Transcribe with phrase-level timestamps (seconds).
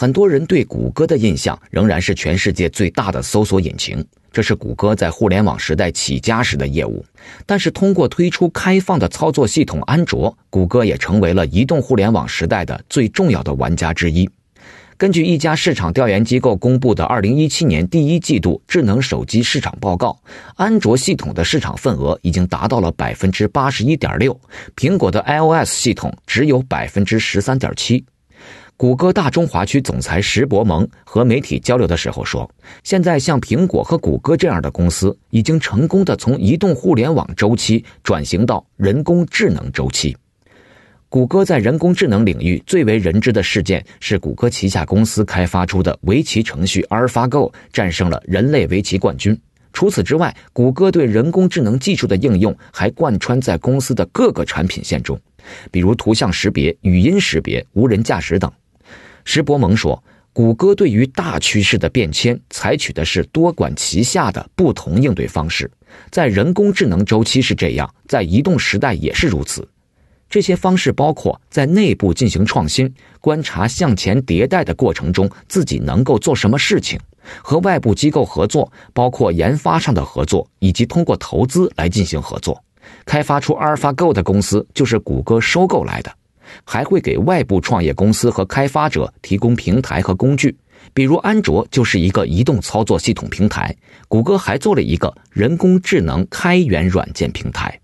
[0.00, 4.00] 很多人对谷歌的印象仍然是全世界最大的搜索引擎，
[4.30, 7.04] 这是谷歌在互联网时代起家时的业务。
[7.44, 14.30] 但是，通过推出开放的操作系统安卓，谷歌也成为了移动互联网时代的最重要的玩家之一。
[14.96, 20.16] 根据一家市场调研机构公布的2017年第一季度智能手机市场报告，
[20.54, 24.40] 安卓系统的市场份额已经达到了百分之八十一点六，
[24.76, 28.04] 苹果的 iOS 系统只有百分之十三点七。
[28.78, 32.48] 谷歌大中华区总裁石博蒙和媒体交流的时候说
[32.84, 40.16] ：“现在像苹果和谷歌这样的公司，已经成功的从移动互联网周期转型到人工智能周期。”
[41.10, 49.36] 谷歌在人工智能领域最为人知的事件是谷歌旗下公司开发出的围棋程序 AlphaGo 战胜了人类围棋冠军。
[49.72, 55.18] 除此之外，谷歌对人工智能技术的应用还贯穿在公司的各个产品线中，
[55.72, 58.48] 比如图像识别、语音识别、无人驾驶等。
[59.30, 65.70] 石博蒙说，谷歌对于大趋势的变迁采取的是多管齐下的不同应对方式，
[66.10, 69.68] 在人工智能周期是这样，在移动时代也是如此。
[70.30, 76.98] 这些方式包括在内部进行创新，观察向前迭代的过程中自己能够做什么事情；
[77.42, 82.64] 和外部机构合作，包括研发上的合作，以及通过投资来进行合作。
[83.04, 86.10] 开发出 AlphaGo 的公司就是谷歌收购来的，
[86.64, 90.56] 还会给外部创业公司和开发者提供平台和工具，
[90.94, 93.74] 比如安卓就是一个移动操作系统平台，
[94.08, 97.80] 谷歌还做了一个人工智能开源软件平台。